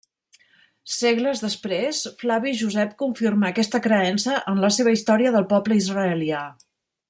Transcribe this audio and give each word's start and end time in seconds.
Segles 0.93 1.43
després, 1.43 1.99
Flavi 2.23 2.53
Josep 2.63 2.97
confirma 3.03 3.51
aquesta 3.53 3.83
creença 3.89 4.41
en 4.53 4.65
la 4.67 4.73
seva 4.79 4.95
història 4.97 5.35
del 5.37 5.47
poble 5.55 5.79
israelià. 5.85 6.43